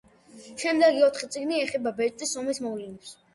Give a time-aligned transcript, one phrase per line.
[0.61, 3.15] შემდეგი ოთხი წიგნი ეხება ბეჭდის ომის მოვლენებს.